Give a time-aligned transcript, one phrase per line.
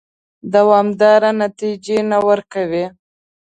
[0.53, 2.85] دوامدارې نتیجې نه ورکوي.